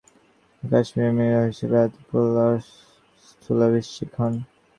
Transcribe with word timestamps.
তিনি 0.53 0.69
কাশ্মীরের 0.71 1.15
মিরওয়াইস 1.17 1.49
হিসাবে 1.51 1.77
আতিকুল্লাহর 1.85 2.57
স্থলাভিষিক্ত 3.27 4.13
হন। 4.19 4.33